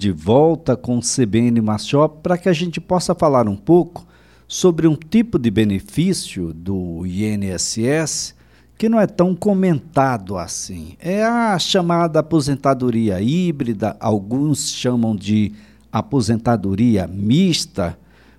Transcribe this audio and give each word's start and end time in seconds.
de 0.00 0.12
volta 0.12 0.76
com 0.76 0.96
o 0.96 1.00
CBN 1.00 1.60
Maceió 1.60 2.06
para 2.06 2.38
que 2.38 2.48
a 2.48 2.52
gente 2.52 2.80
possa 2.80 3.16
falar 3.16 3.48
um 3.48 3.56
pouco 3.56 4.06
sobre 4.46 4.86
um 4.86 4.94
tipo 4.94 5.40
de 5.40 5.50
benefício 5.50 6.54
do 6.54 7.04
INSS 7.04 8.32
que 8.76 8.88
não 8.88 9.00
é 9.00 9.08
tão 9.08 9.34
comentado 9.34 10.38
assim. 10.38 10.94
É 11.00 11.24
a 11.24 11.58
chamada 11.58 12.20
aposentadoria 12.20 13.20
híbrida, 13.20 13.96
alguns 13.98 14.70
chamam 14.70 15.16
de 15.16 15.52
aposentadoria 15.90 17.08
mista, 17.08 17.98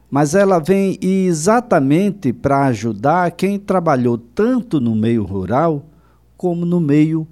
mas 0.09 0.35
ela 0.35 0.59
vem 0.59 0.97
exatamente 1.01 2.31
para 2.31 2.67
ajudar 2.67 3.31
quem 3.31 3.59
trabalhou 3.59 4.17
tanto 4.17 4.79
no 4.79 4.95
meio 4.95 5.25
rural 5.25 5.85
como 6.37 6.65
no 6.65 6.79
meio 6.79 7.27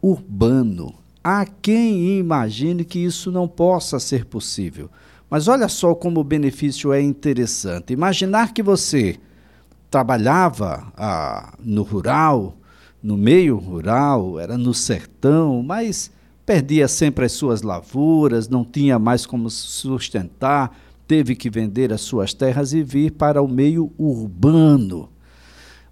urbano. 0.00 0.94
Há 1.28 1.44
quem 1.44 2.20
imagine 2.20 2.84
que 2.84 3.00
isso 3.00 3.32
não 3.32 3.48
possa 3.48 3.98
ser 3.98 4.26
possível. 4.26 4.88
Mas 5.28 5.48
olha 5.48 5.66
só 5.66 5.92
como 5.92 6.20
o 6.20 6.24
benefício 6.24 6.92
é 6.92 7.02
interessante. 7.02 7.92
Imaginar 7.92 8.52
que 8.52 8.62
você 8.62 9.16
trabalhava 9.90 10.86
ah, 10.96 11.54
no 11.58 11.82
rural, 11.82 12.56
no 13.02 13.16
meio 13.16 13.56
rural, 13.56 14.38
era 14.38 14.56
no 14.56 14.72
sertão, 14.72 15.64
mas 15.64 16.12
perdia 16.46 16.86
sempre 16.86 17.24
as 17.24 17.32
suas 17.32 17.62
lavouras, 17.62 18.48
não 18.48 18.64
tinha 18.64 18.96
mais 18.96 19.26
como 19.26 19.50
sustentar, 19.50 20.78
teve 21.08 21.34
que 21.34 21.50
vender 21.50 21.92
as 21.92 22.02
suas 22.02 22.32
terras 22.32 22.72
e 22.72 22.84
vir 22.84 23.10
para 23.10 23.42
o 23.42 23.48
meio 23.48 23.92
urbano. 23.98 25.08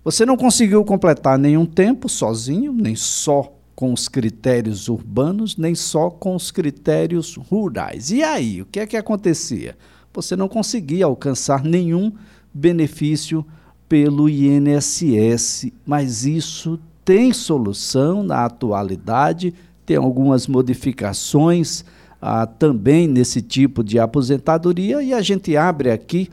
Você 0.05 0.24
não 0.24 0.37
conseguiu 0.37 0.85
completar 0.85 1.37
nenhum 1.37 1.66
tempo 1.66 2.09
sozinho, 2.09 2.73
nem 2.73 2.95
só 2.95 3.54
com 3.74 3.92
os 3.92 4.09
critérios 4.09 4.88
urbanos, 4.88 5.56
nem 5.56 5.74
só 5.74 6.10
com 6.10 6.37
os 6.37 6.51
critérios 6.51 7.37
rurais. 7.37 8.10
E 8.10 8.23
aí, 8.23 8.62
o 8.62 8.66
que 8.66 8.80
é 8.80 8.87
que 8.87 8.96
acontecia? 8.96 9.77
Você 10.12 10.37
não 10.37 10.48
conseguia 10.48 11.06
alcançar 11.06 11.65
nenhum 11.65 12.12
benefício 12.52 13.45
pelo 13.88 14.29
INSS, 14.29 15.73
mas 15.84 16.24
isso 16.24 16.79
tem 17.04 17.32
solução 17.32 18.23
na 18.23 18.45
atualidade, 18.45 19.52
tem 19.84 19.96
algumas 19.96 20.46
modificações 20.46 21.84
ah, 22.23 22.46
também 22.46 23.06
nesse 23.06 23.43
tipo 23.43 23.84
de 23.84 23.99
aposentadoria 23.99 25.02
e 25.02 25.12
a 25.12 25.21
gente 25.21 25.56
abre 25.56 25.90
aqui 25.90 26.30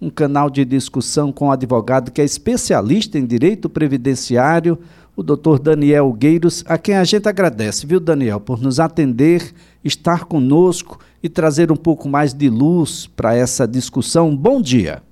um 0.00 0.08
canal 0.10 0.48
de 0.48 0.64
discussão 0.64 1.30
com 1.30 1.46
um 1.46 1.52
advogado 1.52 2.10
que 2.10 2.20
é 2.20 2.24
especialista 2.24 3.18
em 3.18 3.26
direito 3.26 3.68
previdenciário, 3.68 4.78
o 5.16 5.22
doutor 5.22 5.58
Daniel 5.58 6.12
Gueiros, 6.12 6.64
a 6.68 6.76
quem 6.76 6.96
a 6.96 7.04
gente 7.04 7.28
agradece, 7.28 7.86
viu, 7.86 8.00
Daniel, 8.00 8.40
por 8.40 8.60
nos 8.60 8.80
atender, 8.80 9.52
estar 9.84 10.24
conosco 10.24 10.98
e 11.22 11.28
trazer 11.28 11.70
um 11.70 11.76
pouco 11.76 12.08
mais 12.08 12.34
de 12.34 12.50
luz 12.50 13.06
para 13.06 13.34
essa 13.34 13.66
discussão. 13.66 14.34
Bom 14.34 14.60
dia. 14.60 15.02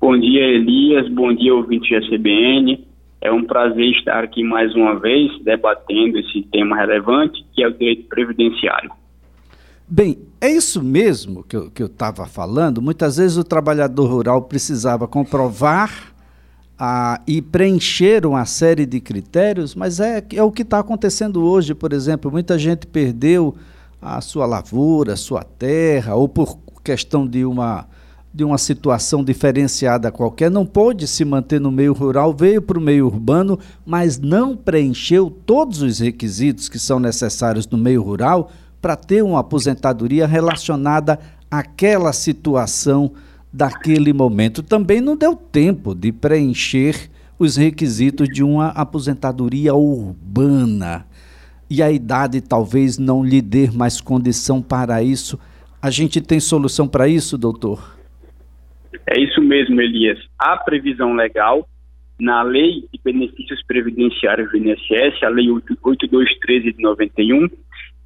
Bom 0.00 0.18
dia, 0.18 0.42
Elias. 0.42 1.08
Bom 1.08 1.34
dia, 1.34 1.54
ouvinte 1.54 1.90
da 1.90 2.06
CBN. 2.06 2.86
É 3.20 3.32
um 3.32 3.44
prazer 3.44 3.90
estar 3.90 4.22
aqui 4.22 4.44
mais 4.44 4.74
uma 4.74 4.98
vez 4.98 5.32
debatendo 5.42 6.18
esse 6.18 6.42
tema 6.52 6.76
relevante, 6.76 7.44
que 7.54 7.62
é 7.62 7.68
o 7.68 7.72
direito 7.72 8.06
previdenciário. 8.08 8.90
Bem, 9.88 10.18
é 10.40 10.50
isso 10.50 10.82
mesmo 10.82 11.42
que 11.42 11.56
eu 11.56 11.86
estava 11.86 12.26
falando. 12.26 12.80
Muitas 12.80 13.16
vezes 13.16 13.36
o 13.36 13.44
trabalhador 13.44 14.06
rural 14.06 14.42
precisava 14.42 15.08
comprovar 15.08 16.13
a, 16.78 17.20
e 17.26 17.40
preencher 17.40 18.26
uma 18.26 18.44
série 18.44 18.84
de 18.86 19.00
critérios, 19.00 19.74
mas 19.74 20.00
é, 20.00 20.24
é 20.34 20.42
o 20.42 20.50
que 20.50 20.62
está 20.62 20.78
acontecendo 20.78 21.44
hoje, 21.44 21.74
por 21.74 21.92
exemplo. 21.92 22.30
Muita 22.30 22.58
gente 22.58 22.86
perdeu 22.86 23.54
a 24.00 24.20
sua 24.20 24.44
lavoura, 24.46 25.14
a 25.14 25.16
sua 25.16 25.42
terra, 25.42 26.14
ou 26.14 26.28
por 26.28 26.58
questão 26.82 27.26
de 27.26 27.44
uma, 27.44 27.86
de 28.32 28.44
uma 28.44 28.58
situação 28.58 29.24
diferenciada 29.24 30.12
qualquer, 30.12 30.50
não 30.50 30.66
pôde 30.66 31.06
se 31.06 31.24
manter 31.24 31.60
no 31.60 31.72
meio 31.72 31.94
rural, 31.94 32.34
veio 32.34 32.60
para 32.60 32.78
o 32.78 32.82
meio 32.82 33.06
urbano, 33.06 33.58
mas 33.86 34.18
não 34.18 34.54
preencheu 34.54 35.30
todos 35.30 35.80
os 35.80 36.00
requisitos 36.00 36.68
que 36.68 36.78
são 36.78 37.00
necessários 37.00 37.66
no 37.66 37.78
meio 37.78 38.02
rural 38.02 38.50
para 38.82 38.96
ter 38.96 39.22
uma 39.22 39.40
aposentadoria 39.40 40.26
relacionada 40.26 41.18
àquela 41.50 42.12
situação 42.12 43.12
daquele 43.54 44.12
momento. 44.12 44.64
Também 44.64 45.00
não 45.00 45.16
deu 45.16 45.36
tempo 45.36 45.94
de 45.94 46.10
preencher 46.10 47.08
os 47.38 47.56
requisitos 47.56 48.28
de 48.28 48.42
uma 48.42 48.68
aposentadoria 48.70 49.74
urbana. 49.74 51.06
E 51.70 51.80
a 51.80 51.90
idade 51.90 52.40
talvez 52.40 52.98
não 52.98 53.24
lhe 53.24 53.40
dê 53.40 53.70
mais 53.70 54.00
condição 54.00 54.60
para 54.60 55.02
isso. 55.02 55.38
A 55.80 55.88
gente 55.88 56.20
tem 56.20 56.40
solução 56.40 56.88
para 56.88 57.06
isso, 57.06 57.38
doutor? 57.38 57.96
É 59.06 59.20
isso 59.20 59.40
mesmo, 59.40 59.80
Elias. 59.80 60.18
Há 60.38 60.56
previsão 60.56 61.14
legal 61.14 61.66
na 62.18 62.42
Lei 62.42 62.84
de 62.92 63.00
Benefícios 63.04 63.62
Previdenciários 63.66 64.50
do 64.50 64.56
INSS, 64.56 65.22
a 65.22 65.28
Lei 65.28 65.48
8213 65.50 66.72
de 66.72 66.82
91, 66.82 67.48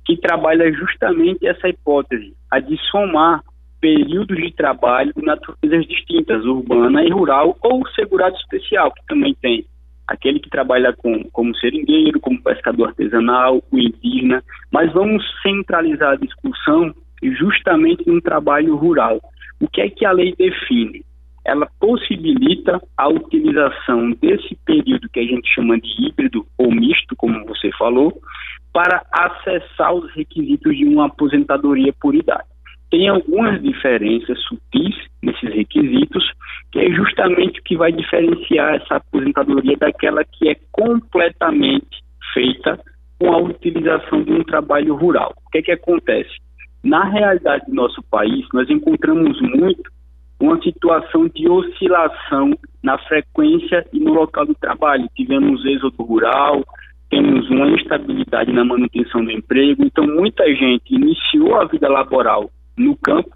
que 0.04 0.16
trabalha 0.16 0.70
justamente 0.72 1.46
essa 1.46 1.68
hipótese, 1.68 2.34
a 2.50 2.58
de 2.58 2.76
somar 2.90 3.42
períodos 3.80 4.36
de 4.36 4.52
trabalho 4.52 5.12
de 5.16 5.24
naturezas 5.24 5.86
distintas, 5.86 6.44
urbana 6.44 7.02
e 7.04 7.10
rural, 7.10 7.56
ou 7.62 7.86
segurado 7.88 8.36
especial, 8.36 8.92
que 8.92 9.04
também 9.06 9.34
tem. 9.40 9.64
Aquele 10.06 10.40
que 10.40 10.48
trabalha 10.48 10.92
com, 10.92 11.24
como 11.30 11.54
seringueiro, 11.56 12.20
como 12.20 12.42
pescador 12.42 12.88
artesanal, 12.88 13.62
o 13.70 13.78
indígena, 13.78 14.42
mas 14.72 14.92
vamos 14.92 15.22
centralizar 15.42 16.12
a 16.12 16.16
discussão 16.16 16.94
justamente 17.22 18.08
no 18.08 18.20
trabalho 18.20 18.76
rural. 18.76 19.20
O 19.60 19.68
que 19.68 19.80
é 19.80 19.90
que 19.90 20.06
a 20.06 20.12
lei 20.12 20.34
define? 20.36 21.04
Ela 21.44 21.68
possibilita 21.80 22.80
a 22.96 23.08
utilização 23.08 24.12
desse 24.12 24.56
período 24.64 25.08
que 25.08 25.20
a 25.20 25.24
gente 25.24 25.48
chama 25.54 25.78
de 25.78 25.88
híbrido 26.06 26.46
ou 26.56 26.70
misto, 26.70 27.14
como 27.16 27.44
você 27.46 27.70
falou, 27.78 28.12
para 28.72 29.02
acessar 29.12 29.92
os 29.92 30.10
requisitos 30.14 30.76
de 30.76 30.84
uma 30.84 31.06
aposentadoria 31.06 31.92
por 32.00 32.14
idade 32.14 32.44
tem 32.90 33.08
algumas 33.08 33.62
diferenças 33.62 34.38
sutis 34.42 34.96
nesses 35.22 35.54
requisitos, 35.54 36.24
que 36.72 36.80
é 36.80 36.90
justamente 36.90 37.60
o 37.60 37.62
que 37.62 37.76
vai 37.76 37.92
diferenciar 37.92 38.76
essa 38.76 38.96
aposentadoria 38.96 39.76
daquela 39.76 40.24
que 40.24 40.48
é 40.48 40.56
completamente 40.72 42.02
feita 42.32 42.78
com 43.18 43.32
a 43.32 43.38
utilização 43.38 44.22
de 44.22 44.32
um 44.32 44.44
trabalho 44.44 44.94
rural. 44.94 45.34
O 45.46 45.50
que 45.50 45.58
é 45.58 45.62
que 45.62 45.72
acontece? 45.72 46.30
Na 46.82 47.04
realidade 47.04 47.66
do 47.66 47.74
nosso 47.74 48.02
país, 48.04 48.46
nós 48.54 48.70
encontramos 48.70 49.40
muito 49.40 49.90
uma 50.40 50.60
situação 50.62 51.28
de 51.28 51.48
oscilação 51.48 52.52
na 52.82 52.96
frequência 52.98 53.84
e 53.92 53.98
no 53.98 54.12
local 54.14 54.46
do 54.46 54.54
trabalho. 54.54 55.08
Tivemos 55.16 55.64
êxodo 55.66 56.00
rural, 56.02 56.62
temos 57.10 57.50
uma 57.50 57.68
instabilidade 57.70 58.52
na 58.52 58.64
manutenção 58.64 59.24
do 59.24 59.32
emprego, 59.32 59.82
então 59.84 60.06
muita 60.06 60.46
gente 60.54 60.94
iniciou 60.94 61.56
a 61.56 61.64
vida 61.64 61.88
laboral 61.88 62.48
no 62.78 62.96
campo, 62.96 63.30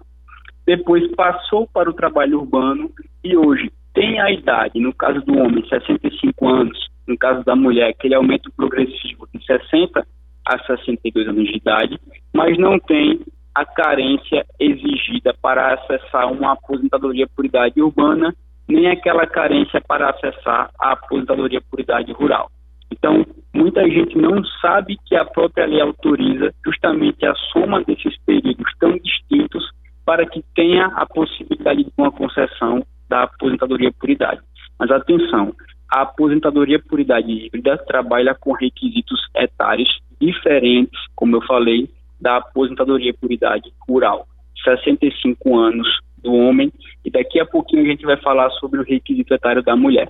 depois 0.65 1.09
passou 1.15 1.67
para 1.67 1.89
o 1.89 1.93
trabalho 1.93 2.39
urbano 2.39 2.89
e 3.23 3.35
hoje 3.35 3.71
tem 3.93 4.19
a 4.19 4.31
idade, 4.31 4.79
no 4.79 4.93
caso 4.93 5.21
do 5.21 5.37
homem, 5.37 5.67
65 5.67 6.47
anos, 6.47 6.89
no 7.07 7.17
caso 7.17 7.43
da 7.43 7.55
mulher, 7.55 7.89
aquele 7.89 8.15
aumento 8.15 8.51
progressivo 8.55 9.27
de 9.33 9.45
60 9.45 10.05
a 10.45 10.59
62 10.65 11.27
anos 11.27 11.45
de 11.45 11.57
idade, 11.57 11.99
mas 12.33 12.57
não 12.57 12.79
tem 12.79 13.19
a 13.53 13.65
carência 13.65 14.45
exigida 14.59 15.33
para 15.41 15.73
acessar 15.73 16.31
uma 16.31 16.53
aposentadoria 16.53 17.27
por 17.35 17.45
idade 17.45 17.81
urbana, 17.81 18.35
nem 18.67 18.87
aquela 18.87 19.27
carência 19.27 19.79
para 19.81 20.09
acessar 20.09 20.71
a 20.79 20.93
aposentadoria 20.93 21.61
por 21.69 21.79
idade 21.79 22.11
rural. 22.13 22.49
Então, 22.93 23.25
muita 23.53 23.83
gente 23.89 24.15
não 24.17 24.43
sabe 24.61 24.97
que 25.05 25.15
a 25.15 25.25
própria 25.25 25.65
lei 25.65 25.81
autoriza 25.81 26.53
justamente 26.63 27.25
a 27.25 27.33
soma 27.51 27.83
desses 27.83 28.15
períodos 28.23 28.71
tão 28.79 28.95
distintos 28.99 29.67
para 30.05 30.27
que 30.27 30.43
tenha 30.55 30.85
a 30.95 31.05
possibilidade 31.05 31.85
de 31.85 31.91
uma 31.97 32.11
concessão 32.11 32.85
da 33.09 33.23
aposentadoria 33.23 33.91
por 33.91 34.09
idade. 34.09 34.41
Mas 34.79 34.91
atenção, 34.91 35.55
a 35.91 36.01
aposentadoria 36.01 36.79
por 36.79 36.99
idade 36.99 37.31
híbrida 37.31 37.77
trabalha 37.77 38.35
com 38.35 38.53
requisitos 38.53 39.19
etários 39.35 39.89
diferentes, 40.21 40.99
como 41.15 41.37
eu 41.37 41.41
falei, 41.41 41.89
da 42.21 42.37
aposentadoria 42.37 43.13
por 43.19 43.31
idade 43.31 43.71
rural. 43.87 44.27
65 44.63 45.57
anos 45.57 45.87
do 46.19 46.31
homem, 46.31 46.71
e 47.03 47.09
daqui 47.09 47.39
a 47.39 47.45
pouquinho 47.45 47.83
a 47.83 47.87
gente 47.87 48.05
vai 48.05 48.17
falar 48.17 48.49
sobre 48.51 48.79
o 48.79 48.83
requisito 48.83 49.33
etário 49.33 49.63
da 49.63 49.75
mulher. 49.75 50.09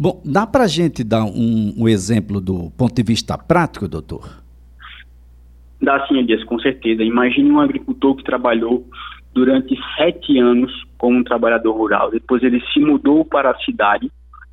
Bom, 0.00 0.22
dá 0.24 0.46
para 0.46 0.64
a 0.64 0.68
gente 0.68 1.02
dar 1.02 1.24
um, 1.24 1.74
um, 1.76 1.88
exemplo 1.88 2.40
do 2.40 2.70
ponto 2.78 2.94
de 2.94 3.02
vista 3.02 3.36
prático, 3.36 3.88
doutor? 3.88 4.42
Dá 5.82 6.06
sim, 6.06 6.18
Elias, 6.18 6.44
com 6.44 6.58
certeza. 6.60 7.02
Imagine 7.02 7.50
um 7.50 7.60
agricultor 7.60 8.14
que 8.14 8.22
trabalhou 8.22 8.86
durante 9.34 9.76
sete 9.96 10.38
anos 10.38 10.72
como 10.96 11.18
um 11.18 11.24
trabalhador 11.24 11.72
rural. 11.72 12.10
Depois 12.12 12.42
ele 12.44 12.62
se 12.72 12.78
mudou 12.78 13.24
para 13.24 13.50
a 13.50 13.58
cidade 13.58 14.08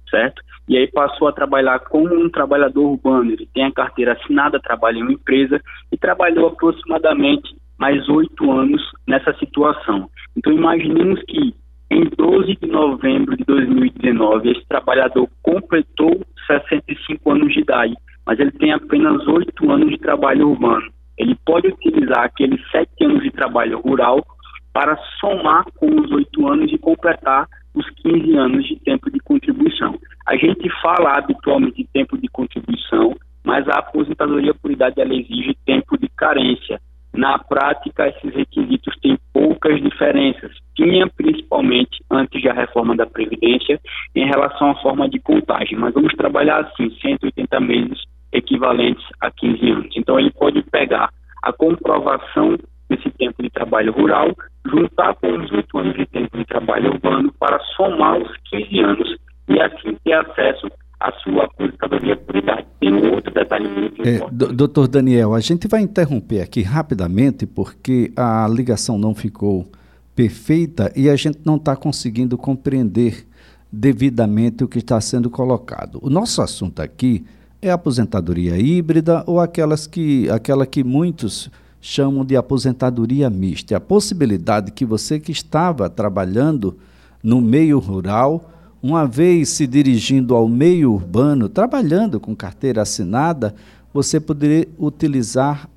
certo? 0.09 0.41
E 0.67 0.77
aí 0.77 0.87
passou 0.87 1.27
a 1.27 1.33
trabalhar 1.33 1.79
como 1.79 2.13
um 2.15 2.29
trabalhador 2.29 2.91
urbano. 2.91 3.31
Ele 3.31 3.47
tem 3.53 3.65
a 3.65 3.71
carteira 3.71 4.13
assinada, 4.13 4.59
trabalha 4.59 4.97
em 4.97 5.03
uma 5.03 5.13
empresa 5.13 5.61
e 5.91 5.97
trabalhou 5.97 6.47
aproximadamente 6.47 7.55
mais 7.77 8.07
oito 8.09 8.51
anos 8.51 8.81
nessa 9.07 9.33
situação. 9.37 10.09
Então 10.35 10.53
imaginemos 10.53 11.21
que 11.23 11.53
em 11.89 12.03
12 12.17 12.57
de 12.61 12.67
novembro 12.67 13.37
de 13.37 13.43
2019 13.43 14.51
esse 14.51 14.65
trabalhador 14.67 15.29
completou 15.41 16.21
65 16.47 17.31
anos 17.31 17.53
de 17.53 17.59
idade, 17.59 17.95
mas 18.25 18.39
ele 18.39 18.51
tem 18.51 18.71
apenas 18.71 19.25
oito 19.27 19.71
anos 19.71 19.89
de 19.89 19.97
trabalho 19.97 20.49
urbano. 20.49 20.91
Ele 21.17 21.37
pode 21.45 21.67
utilizar 21.67 22.25
aqueles 22.25 22.59
sete 22.71 23.03
anos 23.03 23.23
de 23.23 23.31
trabalho 23.31 23.79
rural 23.79 24.25
para 24.73 24.97
somar 25.19 25.63
com 25.77 25.87
os 26.01 26.11
oito 26.11 26.47
anos 26.47 26.71
e 26.71 26.77
completar 26.77 27.47
os 27.73 27.89
15 28.01 28.35
anos 28.35 28.65
de 28.65 28.77
tempo 28.79 29.09
de 29.11 29.19
contribuição. 29.19 29.97
A 30.25 30.35
gente 30.35 30.69
fala 30.81 31.17
habitualmente 31.17 31.77
de 31.77 31.89
tempo 31.93 32.17
de 32.17 32.27
contribuição, 32.27 33.15
mas 33.43 33.67
a 33.69 33.79
aposentadoria 33.79 34.53
por 34.53 34.71
idade 34.71 34.99
ela 34.99 35.13
exige 35.13 35.55
tempo 35.65 35.97
de 35.97 36.09
carência. 36.09 36.81
Na 37.15 37.39
prática, 37.39 38.09
esses 38.09 38.33
requisitos 38.33 38.93
têm 39.01 39.17
poucas 39.33 39.81
diferenças. 39.81 40.51
Tinha 40.75 41.07
principalmente 41.07 42.03
antes 42.11 42.43
da 42.43 42.53
reforma 42.53 42.95
da 42.95 43.05
Previdência 43.05 43.79
em 44.13 44.25
relação 44.25 44.71
à 44.71 44.75
forma 44.75 45.09
de 45.09 45.19
contagem, 45.19 45.77
mas 45.77 45.93
vamos 45.93 46.13
trabalhar 46.15 46.59
assim, 46.61 46.89
180 47.01 47.59
meses 47.61 47.99
equivalentes 48.33 49.05
a 49.21 49.31
15 49.31 49.71
anos. 49.71 49.95
Então, 49.95 50.19
ele 50.19 50.31
pode 50.31 50.61
pegar 50.63 51.09
a 51.41 51.53
comprovação 51.53 52.57
desse 52.89 53.09
tempo 53.11 53.41
de 53.41 53.49
trabalho 53.49 53.93
rural, 53.93 54.35
juntar 54.65 55.15
com 55.15 55.27
os 55.37 55.51
8 55.51 55.77
anos 55.77 55.95
de 55.95 56.05
tempo 56.07 56.37
de 56.37 56.45
trabalho 56.45 56.91
urbano 56.91 57.31
para 57.39 57.59
somar 57.75 58.17
os 58.17 58.29
15 58.49 58.79
anos 58.79 59.15
e 59.47 59.59
assim 59.59 59.95
ter 60.03 60.13
acesso 60.13 60.67
à 60.99 61.11
sua 61.13 61.45
aposentadoria 61.45 62.15
por 62.17 62.35
idade. 62.35 62.65
Tem 62.79 62.93
um 62.93 63.13
outro 63.13 63.33
detalhe 63.33 63.67
muito 63.67 64.01
é, 64.05 64.15
importante. 64.15 64.53
Doutor 64.53 64.87
Daniel, 64.87 65.33
a 65.33 65.39
gente 65.39 65.67
vai 65.67 65.81
interromper 65.81 66.41
aqui 66.41 66.61
rapidamente 66.61 67.45
porque 67.45 68.11
a 68.15 68.47
ligação 68.47 68.97
não 68.97 69.13
ficou 69.13 69.67
perfeita 70.15 70.91
e 70.95 71.09
a 71.09 71.15
gente 71.15 71.39
não 71.43 71.57
está 71.57 71.75
conseguindo 71.75 72.37
compreender 72.37 73.27
devidamente 73.71 74.63
o 74.63 74.67
que 74.67 74.79
está 74.79 74.99
sendo 75.01 75.29
colocado. 75.29 75.99
O 76.01 76.09
nosso 76.09 76.41
assunto 76.41 76.81
aqui 76.81 77.25
é 77.61 77.69
aposentadoria 77.69 78.57
híbrida 78.57 79.23
ou 79.27 79.39
aquelas 79.39 79.85
que, 79.85 80.29
aquela 80.29 80.65
que 80.65 80.83
muitos 80.83 81.49
chamam 81.81 82.23
de 82.23 82.35
aposentadoria 82.35 83.29
mista. 83.29 83.75
A 83.75 83.79
possibilidade 83.79 84.71
que 84.71 84.85
você 84.85 85.19
que 85.19 85.31
estava 85.31 85.89
trabalhando 85.89 86.77
no 87.21 87.41
meio 87.41 87.79
rural, 87.79 88.51
uma 88.85 89.07
vez 89.07 89.49
se 89.49 89.65
dirigindo 89.65 90.35
ao 90.35 90.47
meio 90.47 90.93
urbano, 90.93 91.49
trabalhando 91.49 92.19
com 92.19 92.35
carteira 92.35 92.83
assinada, 92.83 93.55
você 93.91 94.19
poderia 94.19 94.67
utilizar 94.77 95.67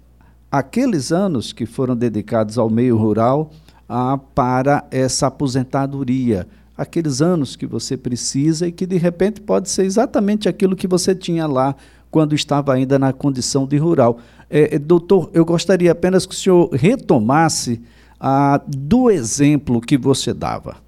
aqueles 0.51 1.11
anos 1.11 1.51
que 1.51 1.65
foram 1.65 1.97
dedicados 1.97 2.59
ao 2.59 2.69
meio 2.69 2.99
rural 2.99 3.51
ah, 3.89 4.19
para 4.19 4.85
essa 4.91 5.29
aposentadoria 5.29 6.47
aqueles 6.77 7.23
anos 7.23 7.57
que 7.57 7.67
você 7.67 7.97
precisa 7.97 8.69
e 8.69 8.73
que 8.73 8.87
de 8.87 8.99
repente 8.99 9.41
pode 9.41 9.71
ser 9.71 9.85
exatamente 9.85 10.47
aquilo 10.47 10.77
que 10.77 10.87
você 10.87 11.15
tinha 11.15 11.47
lá 11.47 11.75
quando 12.11 12.35
estava 12.35 12.75
ainda 12.75 12.99
na 12.99 13.15
condição 13.15 13.67
de 13.67 13.79
rural. 13.79 14.19
É, 14.51 14.77
é, 14.77 14.79
doutor, 14.79 15.31
eu 15.33 15.47
gostaria 15.47 15.91
apenas 15.91 16.27
que 16.27 16.35
o 16.35 16.37
senhor 16.37 16.69
retomasse 16.75 17.81
ah, 18.21 18.61
do 18.67 19.11
exemplo 19.11 19.81
que 19.81 19.97
você 19.97 20.35
dava. 20.35 20.88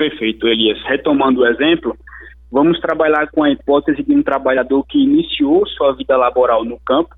Perfeito, 0.00 0.48
Elias. 0.48 0.82
Retomando 0.86 1.42
o 1.42 1.46
exemplo, 1.46 1.94
vamos 2.50 2.80
trabalhar 2.80 3.30
com 3.30 3.44
a 3.44 3.50
hipótese 3.50 4.02
de 4.02 4.14
um 4.14 4.22
trabalhador 4.22 4.82
que 4.86 4.98
iniciou 4.98 5.66
sua 5.66 5.92
vida 5.92 6.16
laboral 6.16 6.64
no 6.64 6.80
campo, 6.80 7.14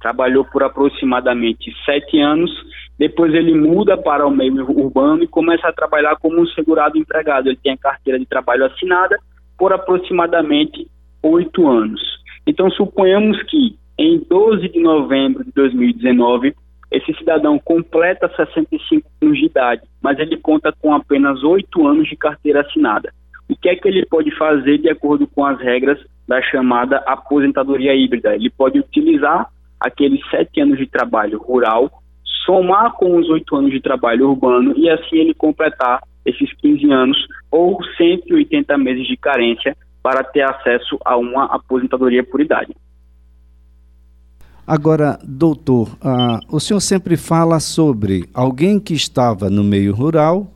trabalhou 0.00 0.44
por 0.44 0.62
aproximadamente 0.62 1.74
sete 1.84 2.20
anos 2.20 2.50
depois 3.00 3.32
ele 3.32 3.54
muda 3.54 3.96
para 3.96 4.26
o 4.26 4.30
meio 4.30 4.62
urbano 4.70 5.22
e 5.22 5.26
começa 5.26 5.66
a 5.66 5.72
trabalhar 5.72 6.16
como 6.16 6.38
um 6.38 6.46
segurado 6.48 6.98
empregado. 6.98 7.48
Ele 7.48 7.56
tem 7.56 7.72
a 7.72 7.78
carteira 7.78 8.18
de 8.18 8.26
trabalho 8.26 8.66
assinada 8.66 9.18
por 9.56 9.72
aproximadamente 9.72 10.86
oito 11.22 11.66
anos. 11.66 11.98
Então, 12.46 12.70
suponhamos 12.70 13.42
que 13.44 13.78
em 13.98 14.22
12 14.28 14.68
de 14.68 14.82
novembro 14.82 15.42
de 15.42 15.50
2019, 15.52 16.54
esse 16.90 17.12
cidadão 17.14 17.58
completa 17.58 18.30
65 18.34 19.08
anos 19.22 19.38
de 19.38 19.46
idade, 19.46 19.82
mas 20.02 20.18
ele 20.18 20.36
conta 20.36 20.72
com 20.72 20.92
apenas 20.94 21.42
oito 21.44 21.86
anos 21.86 22.08
de 22.08 22.16
carteira 22.16 22.62
assinada. 22.62 23.12
O 23.48 23.56
que 23.56 23.68
é 23.68 23.76
que 23.76 23.88
ele 23.88 24.06
pode 24.06 24.30
fazer 24.36 24.78
de 24.78 24.88
acordo 24.88 25.26
com 25.26 25.44
as 25.44 25.60
regras 25.60 25.98
da 26.26 26.40
chamada 26.42 26.98
aposentadoria 27.06 27.94
híbrida? 27.94 28.34
Ele 28.34 28.50
pode 28.50 28.78
utilizar 28.78 29.48
aqueles 29.80 30.20
sete 30.30 30.60
anos 30.60 30.78
de 30.78 30.86
trabalho 30.86 31.38
rural 31.38 31.90
somar 32.44 32.92
com 32.92 33.16
os 33.16 33.28
oito 33.28 33.54
anos 33.56 33.70
de 33.70 33.80
trabalho 33.80 34.28
urbano 34.28 34.74
e 34.76 34.88
assim 34.88 35.16
ele 35.16 35.34
completar 35.34 36.00
esses 36.24 36.52
15 36.54 36.90
anos 36.90 37.18
ou 37.50 37.78
180 37.96 38.76
meses 38.78 39.06
de 39.06 39.16
carência 39.16 39.76
para 40.02 40.22
ter 40.24 40.42
acesso 40.42 40.98
a 41.04 41.16
uma 41.16 41.44
aposentadoria 41.46 42.24
por 42.24 42.40
idade. 42.40 42.74
Agora, 44.70 45.18
doutor, 45.24 45.88
uh, 45.94 46.38
o 46.48 46.60
senhor 46.60 46.78
sempre 46.78 47.16
fala 47.16 47.58
sobre 47.58 48.30
alguém 48.32 48.78
que 48.78 48.94
estava 48.94 49.50
no 49.50 49.64
meio 49.64 49.92
rural 49.92 50.46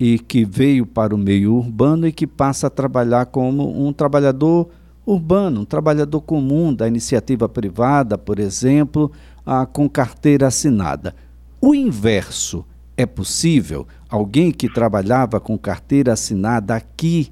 e 0.00 0.18
que 0.18 0.42
veio 0.42 0.86
para 0.86 1.14
o 1.14 1.18
meio 1.18 1.56
urbano 1.56 2.06
e 2.06 2.12
que 2.12 2.26
passa 2.26 2.68
a 2.68 2.70
trabalhar 2.70 3.26
como 3.26 3.86
um 3.86 3.92
trabalhador 3.92 4.70
urbano, 5.04 5.60
um 5.60 5.64
trabalhador 5.66 6.22
comum 6.22 6.72
da 6.72 6.88
iniciativa 6.88 7.46
privada, 7.46 8.16
por 8.16 8.38
exemplo, 8.38 9.12
ah, 9.44 9.66
com 9.66 9.86
carteira 9.86 10.46
assinada. 10.46 11.14
O 11.60 11.74
inverso 11.74 12.64
é 12.96 13.04
possível? 13.04 13.86
Alguém 14.08 14.50
que 14.50 14.66
trabalhava 14.66 15.38
com 15.38 15.58
carteira 15.58 16.14
assinada 16.14 16.74
aqui 16.74 17.30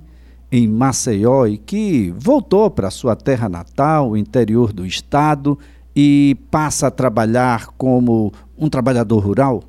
em 0.53 0.69
Maceió 0.69 1.47
e 1.47 1.57
que 1.57 2.13
voltou 2.15 2.71
para 2.71 2.91
sua 2.91 3.17
terra 3.17 3.49
natal, 3.49 4.11
o 4.11 4.17
interior 4.19 4.71
do 4.71 4.85
estado, 4.85 5.59
e 6.03 6.35
passa 6.51 6.87
a 6.87 6.91
trabalhar 6.91 7.67
como 7.77 8.33
um 8.59 8.71
trabalhador 8.71 9.19
rural? 9.19 9.63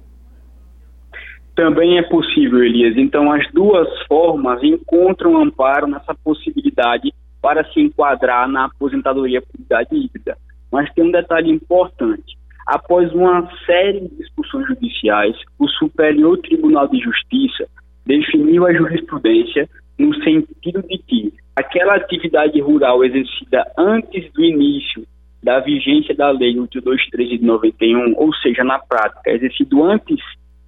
Também 1.53 1.97
é 1.97 2.03
possível, 2.03 2.63
Elias. 2.63 2.95
Então, 2.95 3.29
as 3.33 3.45
duas 3.51 3.89
formas 4.07 4.63
encontram 4.63 5.35
amparo 5.35 5.87
nessa 5.87 6.15
possibilidade 6.23 7.13
para 7.41 7.65
se 7.73 7.81
enquadrar 7.81 8.47
na 8.47 8.65
aposentadoria 8.65 9.41
por 9.41 9.59
idade 9.59 9.93
híbrida. 9.93 10.37
Mas 10.71 10.89
tem 10.93 11.03
um 11.03 11.11
detalhe 11.11 11.51
importante. 11.51 12.37
Após 12.65 13.11
uma 13.11 13.49
série 13.65 13.99
de 13.99 14.15
discussões 14.15 14.67
judiciais, 14.67 15.35
o 15.59 15.67
Superior 15.67 16.37
Tribunal 16.37 16.87
de 16.87 16.99
Justiça 16.99 17.67
definiu 18.05 18.65
a 18.65 18.73
jurisprudência 18.73 19.67
no 19.99 20.15
sentido 20.23 20.81
de 20.83 20.97
que 20.99 21.33
aquela 21.57 21.95
atividade 21.95 22.59
rural 22.61 23.03
exercida 23.03 23.69
antes 23.77 24.31
do 24.31 24.41
início 24.41 25.05
da 25.43 25.59
vigência 25.59 26.15
da 26.15 26.29
Lei 26.31 26.59
823 26.59 27.39
de 27.39 27.45
91, 27.45 28.13
ou 28.15 28.33
seja, 28.35 28.63
na 28.63 28.79
prática, 28.79 29.31
exercido 29.31 29.83
antes 29.83 30.19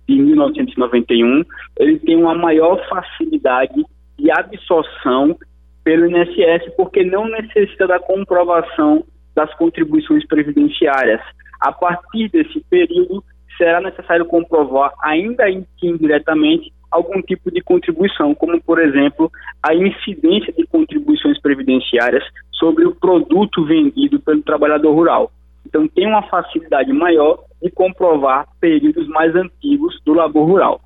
de 0.07 0.15
1991, 0.15 1.43
ele 1.79 1.99
tem 1.99 2.15
uma 2.15 2.35
maior 2.35 2.83
facilidade 2.89 3.83
de 4.17 4.31
absorção 4.31 5.37
pelo 5.83 6.07
INSS, 6.07 6.73
porque 6.75 7.03
não 7.03 7.27
necessita 7.27 7.87
da 7.87 7.99
comprovação 7.99 9.03
das 9.35 9.53
contribuições 9.55 10.25
previdenciárias. 10.27 11.21
A 11.59 11.71
partir 11.71 12.29
desse 12.29 12.59
período, 12.69 13.23
será 13.57 13.81
necessário 13.81 14.25
comprovar, 14.25 14.93
ainda 15.01 15.45
que 15.77 15.87
indiretamente, 15.87 16.71
algum 16.93 17.21
tipo 17.21 17.51
de 17.51 17.61
contribuição, 17.61 18.35
como, 18.35 18.61
por 18.61 18.79
exemplo, 18.79 19.31
a 19.61 19.73
incidência 19.73 20.53
de 20.53 20.65
contribuições 20.67 21.39
previdenciárias 21.41 22.23
sobre 22.51 22.85
o 22.85 22.95
produto 22.95 23.65
vendido 23.65 24.19
pelo 24.19 24.41
trabalhador 24.41 24.93
rural. 24.93 25.31
Então, 25.65 25.87
tem 25.87 26.07
uma 26.07 26.21
facilidade 26.23 26.93
maior 26.93 27.39
de 27.61 27.71
comprovar 27.71 28.47
períodos 28.59 29.07
mais 29.07 29.35
antigos 29.35 29.99
do 30.05 30.13
labor 30.13 30.45
rural. 30.45 30.81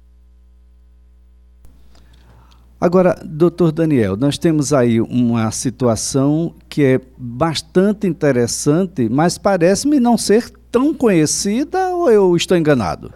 Agora, 2.79 3.15
doutor 3.25 3.71
Daniel, 3.71 4.15
nós 4.15 4.37
temos 4.37 4.71
aí 4.71 5.01
uma 5.01 5.49
situação 5.49 6.53
que 6.69 6.83
é 6.83 7.01
bastante 7.17 8.05
interessante, 8.05 9.09
mas 9.09 9.35
parece-me 9.35 9.99
não 9.99 10.15
ser 10.15 10.51
tão 10.71 10.93
conhecida 10.93 11.89
ou 11.95 12.11
eu 12.11 12.35
estou 12.35 12.55
enganado? 12.55 13.11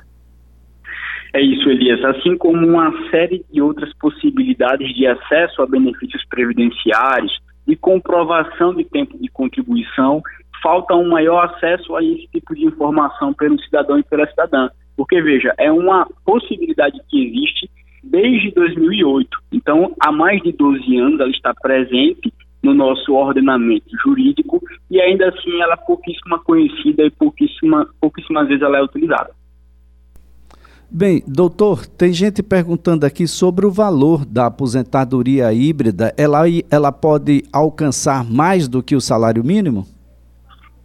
É 1.33 1.41
isso, 1.41 1.69
Elias. 1.69 2.03
Assim 2.03 2.37
como 2.37 2.67
uma 2.67 2.91
série 3.09 3.45
de 3.51 3.61
outras 3.61 3.93
possibilidades 3.97 4.93
de 4.93 5.07
acesso 5.07 5.61
a 5.61 5.67
benefícios 5.67 6.23
previdenciários 6.29 7.31
e 7.67 7.75
comprovação 7.75 8.73
de 8.73 8.83
tempo 8.83 9.17
de 9.17 9.29
contribuição, 9.29 10.21
falta 10.61 10.93
um 10.95 11.09
maior 11.09 11.45
acesso 11.45 11.95
a 11.95 12.03
esse 12.03 12.27
tipo 12.27 12.53
de 12.53 12.65
informação 12.65 13.33
pelo 13.33 13.59
cidadão 13.61 13.97
e 13.97 14.03
pela 14.03 14.27
cidadã. 14.27 14.69
Porque, 14.97 15.21
veja, 15.21 15.53
é 15.57 15.71
uma 15.71 16.05
possibilidade 16.25 16.99
que 17.09 17.27
existe 17.27 17.69
desde 18.03 18.51
2008. 18.51 19.29
Então, 19.53 19.95
há 19.99 20.11
mais 20.11 20.41
de 20.41 20.51
12 20.51 20.97
anos 20.97 21.19
ela 21.19 21.29
está 21.29 21.53
presente 21.53 22.33
no 22.61 22.73
nosso 22.73 23.13
ordenamento 23.13 23.89
jurídico 24.03 24.61
e 24.89 25.01
ainda 25.01 25.29
assim 25.29 25.61
ela 25.61 25.73
é 25.73 25.85
pouquíssima 25.85 26.39
conhecida 26.39 27.03
e 27.03 27.09
pouquíssima, 27.09 27.87
pouquíssimas 27.99 28.47
vezes 28.47 28.61
ela 28.61 28.77
é 28.77 28.83
utilizada. 28.83 29.31
Bem, 30.93 31.23
doutor, 31.25 31.85
tem 31.85 32.11
gente 32.11 32.43
perguntando 32.43 33.05
aqui 33.05 33.25
sobre 33.25 33.65
o 33.65 33.71
valor 33.71 34.25
da 34.25 34.47
aposentadoria 34.47 35.53
híbrida. 35.53 36.13
Ela, 36.17 36.41
ela 36.69 36.91
pode 36.91 37.43
alcançar 37.53 38.25
mais 38.29 38.67
do 38.67 38.83
que 38.83 38.93
o 38.93 38.99
salário 38.99 39.41
mínimo? 39.41 39.85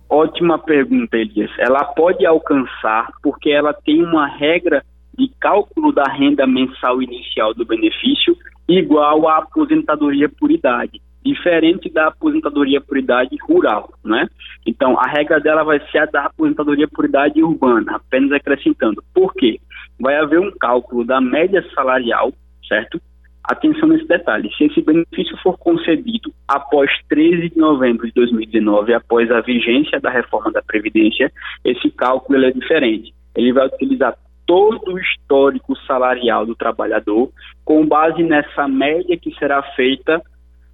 Ótima 0.08 0.60
pergunta, 0.60 1.16
Elias. 1.16 1.50
Ela 1.58 1.82
pode 1.82 2.24
alcançar 2.24 3.08
porque 3.20 3.50
ela 3.50 3.74
tem 3.74 4.00
uma 4.00 4.28
regra 4.28 4.84
de 5.18 5.28
cálculo 5.40 5.90
da 5.90 6.04
renda 6.04 6.46
mensal 6.46 7.02
inicial 7.02 7.52
do 7.52 7.66
benefício 7.66 8.36
igual 8.68 9.28
à 9.28 9.38
aposentadoria 9.38 10.28
por 10.28 10.52
idade, 10.52 11.00
diferente 11.24 11.90
da 11.90 12.06
aposentadoria 12.08 12.80
por 12.80 12.96
idade 12.96 13.36
rural, 13.42 13.92
né? 14.04 14.28
Então, 14.64 14.96
a 15.00 15.08
regra 15.08 15.40
dela 15.40 15.64
vai 15.64 15.80
ser 15.90 15.98
a 15.98 16.06
da 16.06 16.26
aposentadoria 16.26 16.86
por 16.86 17.06
idade 17.06 17.42
urbana, 17.42 17.96
apenas 17.96 18.30
acrescentando. 18.30 19.02
Por 19.12 19.34
quê? 19.34 19.58
Vai 19.98 20.16
haver 20.16 20.40
um 20.40 20.50
cálculo 20.50 21.04
da 21.04 21.20
média 21.20 21.64
salarial, 21.74 22.32
certo? 22.68 23.00
Atenção 23.44 23.88
nesse 23.88 24.06
detalhe, 24.08 24.50
se 24.56 24.64
esse 24.64 24.82
benefício 24.82 25.36
for 25.40 25.56
concedido 25.56 26.32
após 26.48 26.90
13 27.08 27.50
de 27.50 27.58
novembro 27.58 28.06
de 28.06 28.12
2019, 28.12 28.92
após 28.92 29.30
a 29.30 29.40
vigência 29.40 30.00
da 30.00 30.10
reforma 30.10 30.50
da 30.50 30.60
Previdência, 30.60 31.32
esse 31.64 31.88
cálculo 31.90 32.44
é 32.44 32.50
diferente. 32.50 33.14
Ele 33.36 33.52
vai 33.52 33.66
utilizar 33.66 34.16
todo 34.44 34.94
o 34.94 34.98
histórico 34.98 35.76
salarial 35.86 36.44
do 36.44 36.56
trabalhador, 36.56 37.30
com 37.64 37.86
base 37.86 38.22
nessa 38.22 38.66
média 38.66 39.16
que 39.16 39.32
será 39.38 39.62
feita, 39.74 40.20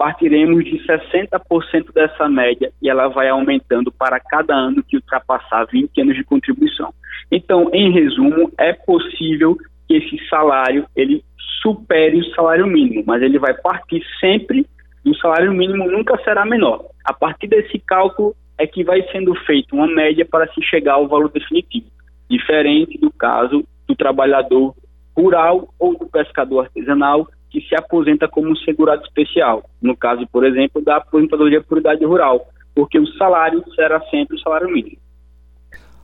partiremos 0.02 0.64
de 0.64 0.85
60% 0.85 1.92
dessa 1.94 2.28
média 2.28 2.73
e 2.82 2.90
ela 2.90 3.06
vai 3.06 3.28
aumentando 3.28 3.92
para 3.92 4.18
cada 4.18 4.52
ano 4.52 4.82
que 4.82 4.97
ultrapassar 4.97 5.64
20 5.66 6.00
anos 6.00 6.16
de 6.16 6.25
contribuição. 6.25 6.92
Então, 7.30 7.71
em 7.73 7.92
resumo, 7.92 8.50
é 8.59 8.73
possível 8.73 9.56
que 9.87 9.94
esse 9.94 10.28
salário 10.28 10.87
ele 10.97 11.23
supere 11.62 12.18
o 12.18 12.35
salário 12.35 12.66
mínimo, 12.66 13.04
mas 13.06 13.23
ele 13.23 13.38
vai 13.38 13.54
partir 13.54 14.02
sempre 14.18 14.66
do 15.04 15.16
salário 15.18 15.52
mínimo, 15.52 15.88
nunca 15.88 16.21
será 16.25 16.44
menor. 16.44 16.85
A 17.04 17.12
partir 17.12 17.47
desse 17.47 17.78
cálculo 17.78 18.35
é 18.59 18.66
que 18.66 18.82
vai 18.82 19.02
sendo 19.12 19.32
feita 19.47 19.73
uma 19.73 19.87
média 19.87 20.26
para 20.28 20.52
se 20.52 20.61
chegar 20.64 20.94
ao 20.94 21.06
valor 21.06 21.30
definitivo, 21.30 21.87
diferente 22.28 22.99
do 22.99 23.12
caso 23.12 23.64
do 23.87 23.94
trabalhador 23.94 24.75
rural 25.16 25.68
ou 25.78 25.97
do 25.97 26.06
pescador 26.06 26.64
artesanal 26.64 27.28
que 27.52 27.61
se 27.61 27.75
aposenta 27.76 28.26
como 28.26 28.56
segurado 28.56 29.02
especial, 29.02 29.62
no 29.80 29.94
caso, 29.94 30.26
por 30.32 30.44
exemplo, 30.44 30.82
da 30.82 30.97
aposentadoria 30.97 31.62
por 31.62 31.78
idade 31.78 32.02
rural, 32.02 32.49
porque 32.75 32.99
o 32.99 33.06
salário 33.18 33.62
será 33.75 34.00
sempre 34.06 34.37
o 34.37 34.40
salário 34.40 34.68
mínimo. 34.68 34.97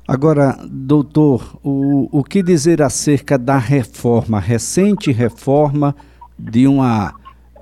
Agora, 0.06 0.56
doutor, 0.70 1.58
o, 1.64 2.08
o 2.12 2.22
que 2.22 2.42
dizer 2.42 2.82
acerca 2.82 3.38
da 3.38 3.56
reforma, 3.56 4.38
recente 4.38 5.10
reforma 5.10 5.96
de 6.38 6.66
uma, 6.66 7.14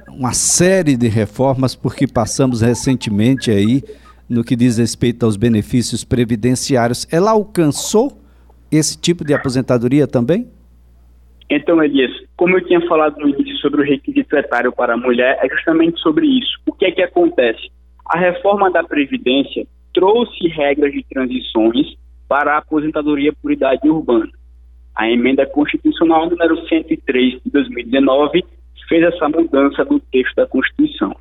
uma 0.08 0.32
série 0.32 0.96
de 0.96 1.08
reformas, 1.08 1.76
porque 1.76 2.06
passamos 2.08 2.60
recentemente 2.60 3.50
aí 3.50 3.82
no 4.28 4.42
que 4.42 4.56
diz 4.56 4.78
respeito 4.78 5.24
aos 5.24 5.36
benefícios 5.36 6.02
previdenciários. 6.02 7.06
Ela 7.10 7.30
alcançou 7.30 8.20
esse 8.70 8.98
tipo 8.98 9.24
de 9.24 9.32
aposentadoria 9.32 10.06
também? 10.08 10.48
Então, 11.48 11.82
Elias, 11.82 12.10
como 12.36 12.56
eu 12.56 12.64
tinha 12.64 12.80
falado 12.88 13.18
no 13.18 13.28
início 13.28 13.56
sobre 13.58 13.80
o 13.80 13.84
requisito 13.84 14.36
etário 14.36 14.72
para 14.72 14.94
a 14.94 14.96
mulher, 14.96 15.38
é 15.40 15.48
justamente 15.48 16.00
sobre 16.00 16.26
isso. 16.26 16.58
O 16.66 16.72
que 16.72 16.86
é 16.86 16.90
que 16.90 17.02
acontece? 17.02 17.70
A 18.06 18.18
reforma 18.18 18.70
da 18.70 18.82
Previdência 18.82 19.66
trouxe 19.94 20.48
regras 20.48 20.92
de 20.92 21.04
transições 21.04 21.94
para 22.28 22.54
a 22.54 22.58
aposentadoria 22.58 23.32
por 23.32 23.52
idade 23.52 23.88
urbana. 23.88 24.28
A 24.94 25.08
emenda 25.08 25.46
constitucional 25.46 26.28
número 26.28 26.66
103 26.66 27.42
de 27.44 27.50
2019 27.50 28.44
fez 28.88 29.02
essa 29.02 29.28
mudança 29.28 29.84
do 29.84 30.00
texto 30.00 30.34
da 30.34 30.46
Constituição. 30.46 31.14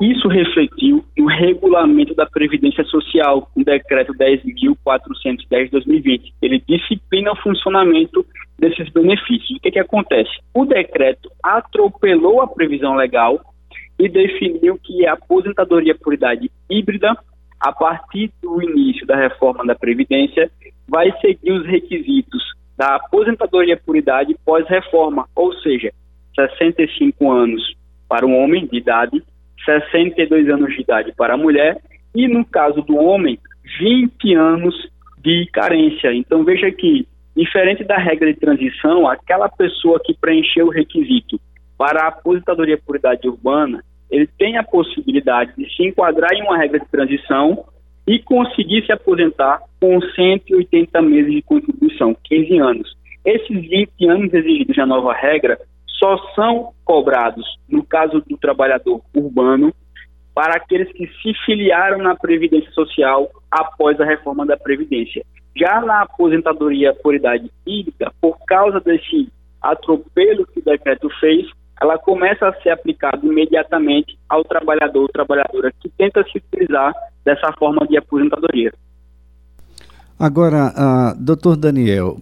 Isso 0.00 0.28
refletiu 0.28 1.03
no 1.24 1.28
regulamento 1.30 2.14
da 2.14 2.26
Previdência 2.26 2.84
Social, 2.84 3.50
o 3.56 3.64
decreto 3.64 4.12
10.410 4.12 5.64
de 5.64 5.70
2020. 5.70 6.34
Ele 6.42 6.62
disciplina 6.68 7.32
o 7.32 7.36
funcionamento 7.36 8.26
desses 8.58 8.90
benefícios. 8.90 9.56
O 9.56 9.60
que, 9.60 9.70
que 9.70 9.78
acontece? 9.78 10.30
O 10.52 10.66
decreto 10.66 11.30
atropelou 11.42 12.42
a 12.42 12.46
previsão 12.46 12.94
legal 12.94 13.40
e 13.98 14.06
definiu 14.06 14.78
que 14.82 15.06
a 15.06 15.14
aposentadoria 15.14 15.94
por 15.94 16.12
idade 16.12 16.50
híbrida 16.68 17.16
a 17.58 17.72
partir 17.72 18.30
do 18.42 18.62
início 18.62 19.06
da 19.06 19.16
reforma 19.16 19.64
da 19.64 19.74
Previdência, 19.74 20.50
vai 20.86 21.10
seguir 21.22 21.50
os 21.50 21.64
requisitos 21.64 22.42
da 22.76 22.96
aposentadoria 22.96 23.74
por 23.78 23.96
idade 23.96 24.36
pós-reforma, 24.44 25.26
ou 25.34 25.54
seja, 25.60 25.90
65 26.34 27.32
anos 27.32 27.74
para 28.06 28.26
um 28.26 28.36
homem 28.36 28.66
de 28.66 28.76
idade, 28.76 29.22
62 29.64 30.48
anos 30.48 30.74
de 30.74 30.82
idade 30.82 31.12
para 31.16 31.34
a 31.34 31.38
mulher 31.38 31.78
e, 32.14 32.28
no 32.28 32.44
caso 32.44 32.82
do 32.82 32.96
homem, 32.96 33.38
20 33.78 34.34
anos 34.34 34.74
de 35.18 35.48
carência. 35.52 36.12
Então, 36.12 36.44
veja 36.44 36.70
que, 36.70 37.06
diferente 37.36 37.82
da 37.84 37.96
regra 37.96 38.32
de 38.32 38.38
transição, 38.38 39.08
aquela 39.08 39.48
pessoa 39.48 40.00
que 40.04 40.14
preencheu 40.14 40.66
o 40.66 40.70
requisito 40.70 41.40
para 41.76 42.04
a 42.04 42.08
aposentadoria 42.08 42.78
por 42.78 42.96
idade 42.96 43.28
urbana, 43.28 43.82
ele 44.10 44.28
tem 44.38 44.56
a 44.56 44.62
possibilidade 44.62 45.52
de 45.56 45.68
se 45.74 45.82
enquadrar 45.82 46.32
em 46.34 46.42
uma 46.42 46.56
regra 46.56 46.78
de 46.78 46.86
transição 46.86 47.64
e 48.06 48.18
conseguir 48.18 48.84
se 48.84 48.92
aposentar 48.92 49.60
com 49.80 50.00
180 50.00 51.02
meses 51.02 51.32
de 51.32 51.42
contribuição, 51.42 52.16
15 52.24 52.58
anos. 52.58 52.96
Esses 53.24 53.68
20 53.68 54.08
anos 54.08 54.34
exigidos 54.34 54.76
na 54.76 54.86
nova 54.86 55.14
regra 55.14 55.58
só 56.04 56.18
são 56.34 56.72
cobrados, 56.84 57.46
no 57.66 57.82
caso 57.82 58.22
do 58.28 58.36
trabalhador 58.36 59.00
urbano, 59.14 59.72
para 60.34 60.56
aqueles 60.56 60.92
que 60.92 61.06
se 61.06 61.32
filiaram 61.46 61.98
na 61.98 62.14
Previdência 62.14 62.70
Social 62.72 63.30
após 63.50 63.98
a 63.98 64.04
reforma 64.04 64.44
da 64.44 64.54
Previdência. 64.54 65.24
Já 65.56 65.80
na 65.80 66.02
aposentadoria 66.02 66.92
por 66.92 67.14
idade 67.14 67.50
híbrida, 67.66 68.12
por 68.20 68.36
causa 68.46 68.80
desse 68.80 69.32
atropelo 69.62 70.46
que 70.48 70.58
o 70.58 70.64
decreto 70.64 71.08
fez, 71.20 71.46
ela 71.80 71.96
começa 71.96 72.48
a 72.48 72.54
ser 72.60 72.70
aplicada 72.70 73.24
imediatamente 73.24 74.18
ao 74.28 74.44
trabalhador 74.44 75.02
ou 75.02 75.08
trabalhadora 75.08 75.72
que 75.80 75.88
tenta 75.88 76.22
se 76.24 76.36
utilizar 76.36 76.92
dessa 77.24 77.50
forma 77.58 77.86
de 77.86 77.96
aposentadoria. 77.96 78.74
Agora, 80.18 80.72
uh, 80.76 81.24
doutor 81.24 81.56
Daniel, 81.56 82.18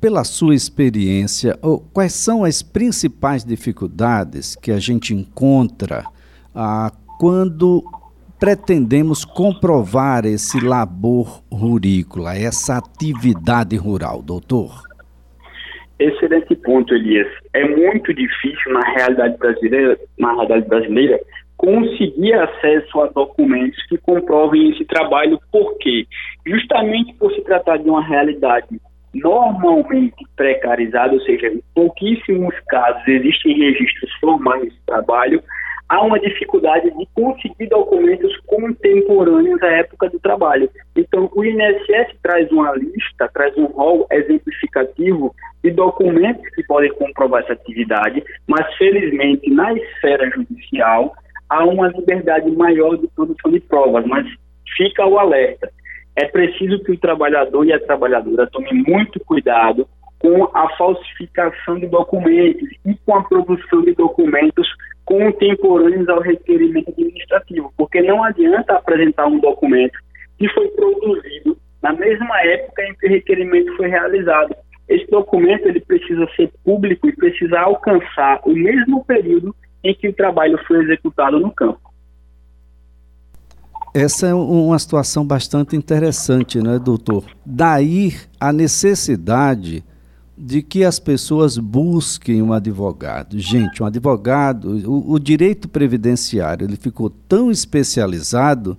pela 0.00 0.24
sua 0.24 0.54
experiência, 0.54 1.58
quais 1.92 2.12
são 2.12 2.44
as 2.44 2.62
principais 2.62 3.44
dificuldades 3.44 4.56
que 4.56 4.70
a 4.70 4.78
gente 4.78 5.14
encontra 5.14 6.04
uh, 6.54 6.94
quando 7.18 7.82
pretendemos 8.38 9.24
comprovar 9.24 10.26
esse 10.26 10.64
labor 10.64 11.42
rurícola, 11.50 12.36
essa 12.36 12.78
atividade 12.78 13.76
rural, 13.76 14.22
doutor? 14.22 14.82
Excelente 15.98 16.54
ponto, 16.56 16.92
Elias. 16.94 17.28
É 17.54 17.66
muito 17.66 18.12
difícil 18.12 18.72
na 18.72 18.80
realidade 18.80 19.38
brasileira, 19.38 19.98
na 20.18 20.32
realidade 20.32 20.68
brasileira, 20.68 21.20
conseguir 21.56 22.34
acesso 22.34 23.00
a 23.00 23.06
documentos 23.06 23.80
que 23.86 23.96
comprovem 23.98 24.70
esse 24.70 24.84
trabalho, 24.84 25.38
por 25.52 25.78
quê? 25.78 26.06
Justamente 26.46 27.14
por 27.14 27.32
se 27.32 27.42
tratar 27.42 27.78
de 27.78 27.88
uma 27.88 28.04
realidade 28.04 28.66
normalmente 29.14 30.24
precarizada, 30.36 31.12
ou 31.12 31.20
seja, 31.20 31.48
em 31.48 31.62
pouquíssimos 31.74 32.54
casos 32.68 33.06
existem 33.06 33.58
registros 33.58 34.12
formais 34.20 34.64
de 34.64 34.78
trabalho, 34.86 35.42
há 35.88 36.02
uma 36.02 36.18
dificuldade 36.18 36.90
de 36.90 37.06
conseguir 37.14 37.68
documentos 37.68 38.36
contemporâneos 38.46 39.62
à 39.62 39.68
época 39.68 40.08
do 40.10 40.18
trabalho. 40.18 40.68
Então, 40.96 41.30
o 41.34 41.44
INSS 41.44 42.16
traz 42.22 42.50
uma 42.50 42.72
lista, 42.74 43.28
traz 43.32 43.56
um 43.56 43.66
rol 43.66 44.06
exemplificativo 44.10 45.34
de 45.62 45.70
documentos 45.70 46.46
que 46.54 46.62
podem 46.64 46.92
comprovar 46.94 47.42
essa 47.42 47.52
atividade, 47.52 48.22
mas 48.46 48.74
felizmente 48.76 49.50
na 49.50 49.72
esfera 49.72 50.30
judicial 50.30 51.14
há 51.48 51.64
uma 51.64 51.88
liberdade 51.88 52.50
maior 52.50 52.96
de 52.96 53.06
produção 53.08 53.50
de 53.50 53.60
provas, 53.60 54.04
mas 54.06 54.26
fica 54.76 55.06
o 55.06 55.18
alerta. 55.18 55.70
É 56.16 56.26
preciso 56.26 56.82
que 56.84 56.92
o 56.92 56.98
trabalhador 56.98 57.66
e 57.66 57.72
a 57.72 57.80
trabalhadora 57.80 58.46
tomem 58.46 58.84
muito 58.86 59.18
cuidado 59.20 59.86
com 60.18 60.44
a 60.54 60.68
falsificação 60.76 61.78
de 61.78 61.86
documentos 61.86 62.68
e 62.86 62.94
com 63.04 63.16
a 63.16 63.24
produção 63.24 63.82
de 63.82 63.94
documentos 63.94 64.66
contemporâneos 65.04 66.08
ao 66.08 66.20
requerimento 66.20 66.90
administrativo, 66.90 67.72
porque 67.76 68.00
não 68.00 68.24
adianta 68.24 68.74
apresentar 68.74 69.26
um 69.26 69.38
documento 69.38 69.98
que 70.38 70.48
foi 70.48 70.68
produzido 70.68 71.58
na 71.82 71.92
mesma 71.92 72.40
época 72.42 72.82
em 72.82 72.94
que 72.94 73.06
o 73.06 73.10
requerimento 73.10 73.76
foi 73.76 73.88
realizado. 73.88 74.54
esse 74.88 75.06
documento 75.10 75.66
ele 75.66 75.80
precisa 75.80 76.26
ser 76.36 76.50
público 76.64 77.08
e 77.08 77.16
precisa 77.16 77.60
alcançar 77.60 78.40
o 78.44 78.52
mesmo 78.52 79.04
período 79.04 79.54
em 79.82 79.94
que 79.94 80.08
o 80.08 80.12
trabalho 80.12 80.58
foi 80.66 80.82
executado 80.84 81.38
no 81.38 81.50
campo. 81.50 81.80
Essa 83.94 84.26
é 84.26 84.34
uma 84.34 84.76
situação 84.76 85.24
bastante 85.24 85.76
interessante, 85.76 86.60
né, 86.60 86.80
doutor? 86.80 87.24
Daí 87.46 88.12
a 88.40 88.52
necessidade 88.52 89.84
de 90.36 90.62
que 90.62 90.82
as 90.82 90.98
pessoas 90.98 91.56
busquem 91.56 92.42
um 92.42 92.52
advogado. 92.52 93.38
Gente, 93.38 93.80
um 93.80 93.86
advogado, 93.86 94.68
o, 94.90 95.12
o, 95.12 95.18
direito 95.20 95.68
previdenciário, 95.68 96.66
ele 96.66 96.76
ficou 96.76 97.08
tão 97.08 97.52
especializado 97.52 98.76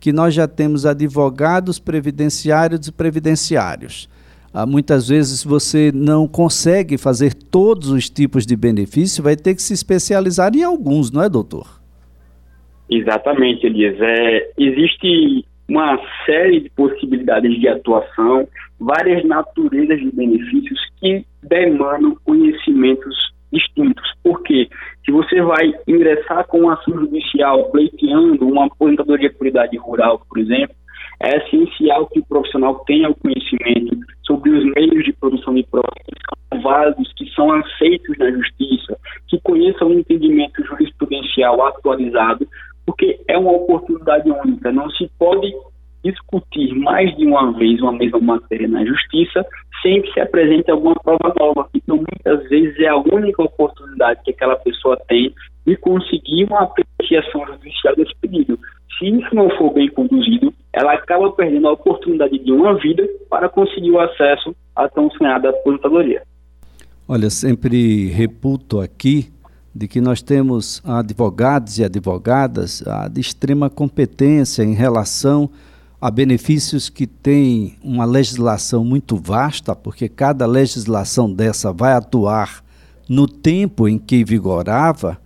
que 0.00 0.14
nós 0.14 0.32
já 0.32 0.48
temos 0.48 0.86
advogados 0.86 1.78
previdenciários 1.78 2.86
e 2.86 2.92
previdenciários. 2.92 4.08
Ah, 4.50 4.64
muitas 4.64 5.08
vezes 5.08 5.44
você 5.44 5.92
não 5.94 6.26
consegue 6.26 6.96
fazer 6.96 7.34
todos 7.34 7.90
os 7.90 8.08
tipos 8.08 8.46
de 8.46 8.56
benefício, 8.56 9.22
vai 9.22 9.36
ter 9.36 9.54
que 9.54 9.62
se 9.62 9.74
especializar 9.74 10.56
em 10.56 10.62
alguns, 10.62 11.10
não 11.10 11.22
é, 11.22 11.28
doutor? 11.28 11.83
Exatamente, 12.90 13.66
Elias. 13.66 13.96
É, 14.00 14.50
existe 14.58 15.44
uma 15.68 15.98
série 16.26 16.60
de 16.60 16.70
possibilidades 16.70 17.58
de 17.58 17.68
atuação, 17.68 18.46
várias 18.78 19.24
naturezas 19.24 19.98
de 19.98 20.10
benefícios 20.14 20.78
que 21.00 21.24
demandam 21.42 22.16
conhecimentos 22.24 23.14
distintos. 23.52 24.04
Porque 24.22 24.68
se 25.04 25.12
você 25.12 25.40
vai 25.40 25.72
ingressar 25.86 26.46
com 26.46 26.60
uma 26.60 26.74
ação 26.74 26.98
judicial 26.98 27.70
pleiteando 27.70 28.46
uma 28.46 28.66
aposentadoria 28.66 29.32
por 29.32 29.46
idade 29.46 29.76
rural, 29.76 30.20
por 30.28 30.38
exemplo, 30.38 30.74
é 31.20 31.36
essencial 31.38 32.06
que 32.08 32.20
o 32.20 32.26
profissional 32.26 32.80
tenha 32.86 33.08
o 33.08 33.14
conhecimento 33.14 33.96
sobre 34.26 34.50
os 34.50 34.64
meios 34.74 35.04
de 35.04 35.12
produção 35.12 35.54
de 35.54 35.62
provas 35.64 35.94
que 36.04 36.14
são 36.28 36.62
válidos, 36.62 37.12
que 37.14 37.30
são 37.30 37.52
aceitos 37.52 38.18
na 38.18 38.30
justiça, 38.32 38.98
que 39.28 39.40
conheça 39.42 39.84
o 39.84 39.92
entendimento 39.92 40.64
jurisprudencial 40.64 41.64
atualizado 41.66 42.46
porque 42.86 43.20
é 43.28 43.38
uma 43.38 43.52
oportunidade 43.52 44.30
única. 44.30 44.72
Não 44.72 44.90
se 44.90 45.10
pode 45.18 45.52
discutir 46.04 46.74
mais 46.74 47.16
de 47.16 47.26
uma 47.26 47.52
vez 47.52 47.80
uma 47.80 47.92
mesma 47.92 48.20
matéria 48.20 48.68
na 48.68 48.84
justiça 48.84 49.44
sem 49.82 50.02
que 50.02 50.12
se 50.12 50.20
apresente 50.20 50.70
alguma 50.70 50.94
prova 50.96 51.34
nova. 51.38 51.68
Então, 51.74 51.96
muitas 51.96 52.48
vezes 52.48 52.78
é 52.78 52.88
a 52.88 52.96
única 52.96 53.42
oportunidade 53.42 54.20
que 54.22 54.30
aquela 54.30 54.56
pessoa 54.56 54.98
tem 55.08 55.34
de 55.66 55.76
conseguir 55.76 56.44
uma 56.44 56.62
apreciação 56.62 57.46
judicial 57.46 57.96
desse 57.96 58.14
pedido. 58.20 58.58
Se 58.98 59.08
isso 59.08 59.34
não 59.34 59.48
for 59.56 59.72
bem 59.72 59.88
conduzido, 59.88 60.52
ela 60.72 60.92
acaba 60.92 61.32
perdendo 61.32 61.68
a 61.68 61.72
oportunidade 61.72 62.38
de 62.38 62.52
uma 62.52 62.74
vida 62.74 63.06
para 63.30 63.48
conseguir 63.48 63.90
o 63.90 64.00
acesso 64.00 64.54
à 64.76 64.88
tão 64.88 65.10
sonhada 65.10 65.50
aposentadoria. 65.50 66.22
Olha, 67.08 67.30
sempre 67.30 68.08
reputo 68.08 68.80
aqui 68.80 69.33
de 69.74 69.88
que 69.88 70.00
nós 70.00 70.22
temos 70.22 70.80
advogados 70.84 71.78
e 71.78 71.84
advogadas 71.84 72.82
de 73.10 73.20
extrema 73.20 73.68
competência 73.68 74.62
em 74.62 74.72
relação 74.72 75.50
a 76.00 76.10
benefícios 76.10 76.88
que 76.88 77.06
têm 77.06 77.76
uma 77.82 78.04
legislação 78.04 78.84
muito 78.84 79.16
vasta, 79.16 79.74
porque 79.74 80.08
cada 80.08 80.46
legislação 80.46 81.32
dessa 81.32 81.72
vai 81.72 81.94
atuar 81.94 82.62
no 83.08 83.26
tempo 83.26 83.88
em 83.88 83.98
que 83.98 84.24
vigorava, 84.24 85.18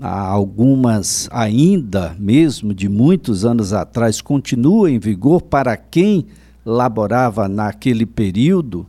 algumas 0.00 1.28
ainda 1.30 2.16
mesmo 2.18 2.72
de 2.72 2.88
muitos 2.88 3.44
anos 3.44 3.72
atrás 3.72 4.22
continuam 4.22 4.88
em 4.88 4.98
vigor 4.98 5.42
para 5.42 5.76
quem 5.76 6.26
laborava 6.64 7.48
naquele 7.48 8.06
período 8.06 8.86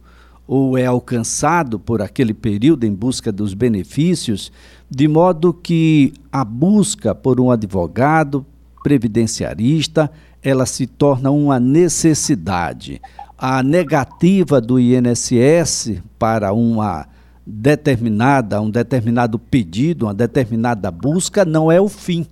ou 0.48 0.78
é 0.78 0.86
alcançado 0.86 1.80
por 1.80 2.02
aquele 2.02 2.34
período 2.34 2.86
em 2.86 2.94
busca 2.94 3.32
dos 3.32 3.54
benefícios, 3.54 4.52
de 4.94 5.08
modo 5.08 5.54
que 5.54 6.14
a 6.30 6.44
busca 6.44 7.16
por 7.16 7.40
um 7.40 7.50
advogado 7.50 8.46
previdenciarista, 8.84 10.12
ela 10.44 10.66
se 10.66 10.86
torna 10.86 11.32
uma 11.32 11.62
necessidade. 11.62 13.02
A 13.38 13.64
negativa 13.64 14.60
do 14.60 14.78
INSS 14.78 16.02
para 16.20 16.52
uma 16.52 17.08
determinada, 17.48 18.62
um 18.62 18.70
determinado 18.70 19.40
pedido, 19.40 20.08
uma 20.08 20.14
determinada 20.14 20.92
busca 20.92 21.46
não 21.46 21.72
é 21.72 21.80
o 21.80 21.88
fim. 21.88 22.28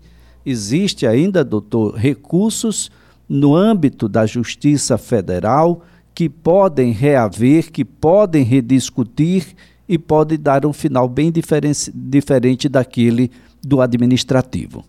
Existe 0.45 1.07
ainda, 1.07 1.45
doutor, 1.45 1.95
recursos 1.95 2.91
no 3.27 3.55
âmbito 3.55 4.09
da 4.09 4.25
Justiça 4.25 4.97
Federal 4.97 5.81
que 6.13 6.27
podem 6.27 6.91
reaver, 6.91 7.71
que 7.71 7.85
podem 7.85 8.43
rediscutir 8.43 9.55
e 9.89 9.97
pode 9.97 10.37
dar 10.37 10.67
um 10.67 10.71
final 10.71 11.09
bem 11.09 11.31
diferente 11.31 12.69
daquele 12.69 13.31
do 13.65 13.81
administrativo. 13.81 14.85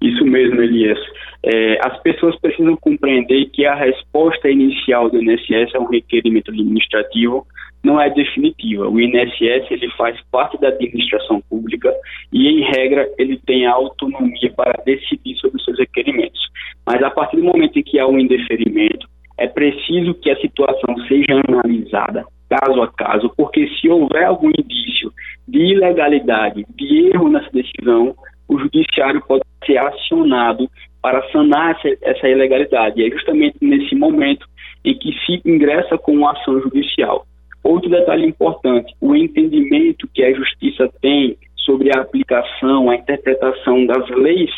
Isso 0.00 0.24
mesmo, 0.24 0.62
Elias. 0.62 0.98
É, 1.44 1.78
as 1.86 2.00
pessoas 2.02 2.40
precisam 2.40 2.74
compreender 2.76 3.44
que 3.50 3.66
a 3.66 3.74
resposta 3.74 4.48
inicial 4.48 5.10
do 5.10 5.22
INSS 5.22 5.74
a 5.74 5.78
um 5.78 5.86
requerimento 5.86 6.50
administrativo 6.50 7.46
não 7.84 8.00
é 8.00 8.08
definitiva. 8.08 8.88
O 8.88 8.98
INSS 8.98 9.70
ele 9.70 9.90
faz 9.90 10.18
parte 10.32 10.58
da 10.58 10.68
administração 10.68 11.42
pública 11.50 11.94
e, 12.32 12.48
em 12.48 12.62
regra, 12.62 13.06
ele 13.18 13.38
tem 13.44 13.66
a 13.66 13.72
autonomia 13.72 14.50
para 14.56 14.82
decidir 14.86 15.36
sobre 15.36 15.58
os 15.58 15.64
seus 15.66 15.78
requerimentos. 15.78 16.40
Mas 16.86 17.02
a 17.02 17.10
partir 17.10 17.36
do 17.36 17.44
momento 17.44 17.78
em 17.78 17.82
que 17.82 17.98
há 17.98 18.06
um 18.06 18.18
indeferimento, 18.18 19.06
é 19.36 19.46
preciso 19.46 20.14
que 20.14 20.30
a 20.30 20.40
situação 20.40 20.96
seja 21.06 21.42
analisada 21.46 22.24
caso 22.48 22.82
a 22.82 22.88
caso, 22.92 23.32
porque 23.36 23.68
se 23.80 23.88
houver 23.88 24.24
algum 24.24 24.48
indício 24.48 25.12
de 25.46 25.58
ilegalidade, 25.58 26.64
de 26.76 27.08
erro 27.08 27.28
nessa 27.28 27.50
decisão, 27.50 28.14
o 28.48 28.58
judiciário 28.58 29.22
pode 29.26 29.42
ser 29.64 29.78
acionado 29.78 30.68
para 31.02 31.22
sanar 31.30 31.76
essa, 31.76 31.96
essa 32.02 32.28
ilegalidade. 32.28 33.00
E 33.00 33.06
é 33.06 33.10
justamente 33.10 33.56
nesse 33.60 33.94
momento 33.94 34.46
em 34.84 34.96
que 34.96 35.12
se 35.24 35.40
ingressa 35.44 35.96
com 35.98 36.12
uma 36.12 36.32
ação 36.32 36.60
judicial. 36.60 37.26
Outro 37.62 37.90
detalhe 37.90 38.26
importante: 38.26 38.94
o 39.00 39.16
entendimento 39.16 40.08
que 40.12 40.22
a 40.22 40.34
justiça 40.34 40.90
tem 41.00 41.36
sobre 41.64 41.90
a 41.96 42.02
aplicação, 42.02 42.90
a 42.90 42.96
interpretação 42.96 43.86
das 43.86 44.08
leis 44.10 44.50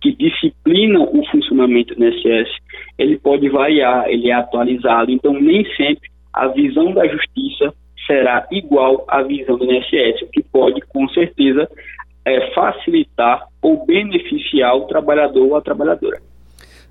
que 0.00 0.14
disciplinam 0.14 1.08
o 1.12 1.24
funcionamento 1.30 1.94
do 1.94 2.04
INSS, 2.04 2.50
ele 2.98 3.18
pode 3.18 3.48
variar, 3.48 4.06
ele 4.08 4.28
é 4.28 4.34
atualizado, 4.34 5.10
então 5.10 5.32
nem 5.32 5.64
sempre 5.76 6.10
a 6.34 6.48
visão 6.48 6.92
da 6.92 7.06
justiça 7.06 7.72
será 8.06 8.46
igual 8.50 9.04
à 9.08 9.22
visão 9.22 9.56
do 9.56 9.64
INSS, 9.64 10.22
o 10.22 10.26
que 10.26 10.42
pode, 10.42 10.80
com 10.82 11.08
certeza, 11.08 11.68
é, 12.24 12.52
facilitar 12.52 13.46
ou 13.62 13.86
beneficiar 13.86 14.76
o 14.76 14.86
trabalhador 14.86 15.46
ou 15.46 15.56
a 15.56 15.62
trabalhadora. 15.62 16.20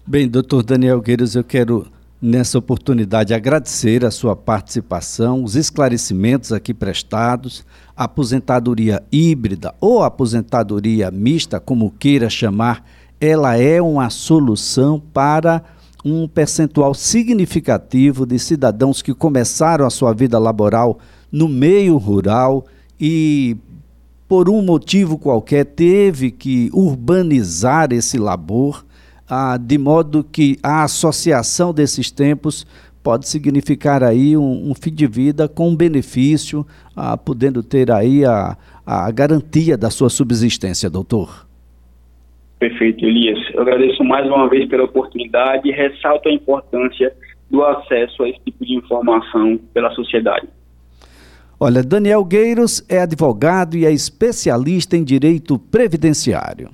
Bem, 0.08 0.28
doutor 0.28 0.64
Daniel 0.64 1.02
Gueiros, 1.02 1.36
eu 1.36 1.44
quero 1.44 1.86
nessa 2.22 2.58
oportunidade 2.58 3.34
agradecer 3.34 4.06
a 4.06 4.12
sua 4.12 4.36
participação, 4.36 5.44
os 5.44 5.56
esclarecimentos 5.56 6.54
aqui 6.54 6.74
prestados, 6.74 7.66
a 7.96 8.06
aposentadoria 8.06 9.04
híbrida 9.12 9.74
ou 9.82 10.04
aposentadoria 10.04 11.12
mista, 11.12 11.60
como 11.60 11.92
queira 11.92 12.30
chamar, 12.30 12.86
ela 13.20 13.58
é 13.58 13.82
uma 13.82 14.10
solução 14.10 15.00
para 15.00 15.62
um 16.04 16.28
percentual 16.28 16.94
significativo 16.94 18.26
de 18.26 18.38
cidadãos 18.38 19.02
que 19.02 19.14
começaram 19.14 19.86
a 19.86 19.90
sua 19.90 20.14
vida 20.14 20.38
laboral 20.38 21.00
no 21.32 21.48
meio 21.48 21.98
rural 21.98 22.66
e 23.00 23.58
por 24.28 24.50
um 24.50 24.62
motivo 24.62 25.18
qualquer 25.18 25.66
teve 25.66 26.32
que 26.32 26.70
urbanizar 26.74 27.92
esse 27.92 28.18
labor, 28.18 28.86
ah, 29.30 29.58
de 29.58 29.78
modo 29.78 30.24
que 30.24 30.58
a 30.62 30.84
associação 30.84 31.74
desses 31.74 32.10
tempos 32.10 32.66
pode 33.04 33.28
significar 33.28 34.04
aí 34.04 34.36
um, 34.36 34.72
um 34.72 34.74
fim 34.74 34.94
de 34.94 35.06
vida 35.06 35.48
com 35.48 35.76
benefício, 35.76 36.66
ah, 36.96 37.18
podendo 37.18 37.62
ter 37.62 37.92
aí 37.92 38.26
a, 38.26 38.58
a 38.86 39.12
garantia 39.12 39.78
da 39.78 39.90
sua 39.90 40.10
subsistência, 40.10 40.90
doutor. 40.90 41.53
Perfeito, 42.64 43.06
Elias. 43.06 43.38
Eu 43.54 43.62
agradeço 43.62 44.02
mais 44.06 44.26
uma 44.26 44.48
vez 44.48 44.70
pela 44.70 44.86
oportunidade 44.86 45.68
e 45.68 45.74
ressalto 45.74 46.30
a 46.30 46.32
importância 46.32 47.14
do 47.52 47.62
acesso 47.62 48.24
a 48.24 48.30
esse 48.30 48.40
tipo 48.40 48.66
de 48.66 48.74
informação 48.78 49.60
pela 49.74 49.92
sociedade. 49.92 50.48
Olha, 51.60 51.84
Daniel 51.84 52.24
Gueiros 52.24 52.82
é 52.88 53.02
advogado 53.02 53.76
e 53.76 53.86
é 53.86 53.92
especialista 53.92 54.96
em 54.96 55.04
direito 55.04 55.60
previdenciário. 55.60 56.70